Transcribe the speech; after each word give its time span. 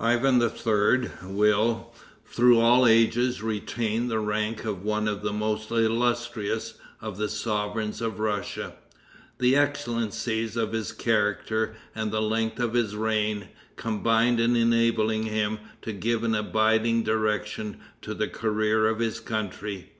Ivan 0.00 0.42
III. 0.42 1.10
will, 1.30 1.94
through 2.24 2.58
all 2.58 2.88
ages, 2.88 3.40
retain 3.40 4.08
the 4.08 4.18
rank 4.18 4.64
of 4.64 4.82
one 4.82 5.06
of 5.06 5.22
the 5.22 5.32
most 5.32 5.70
illustrious 5.70 6.74
of 7.00 7.18
the 7.18 7.28
sovereigns 7.28 8.00
of 8.00 8.18
Russia. 8.18 8.72
The 9.38 9.54
excellencies 9.54 10.56
of 10.56 10.72
his 10.72 10.90
character 10.90 11.76
and 11.94 12.10
the 12.10 12.20
length 12.20 12.58
of 12.58 12.72
his 12.74 12.96
reign, 12.96 13.46
combined 13.76 14.40
in 14.40 14.56
enabling 14.56 15.22
him 15.22 15.60
to 15.82 15.92
give 15.92 16.24
an 16.24 16.34
abiding 16.34 17.04
direction 17.04 17.76
to 18.02 18.12
the 18.12 18.26
career 18.26 18.88
of 18.88 18.98
his 18.98 19.20
country. 19.20 19.92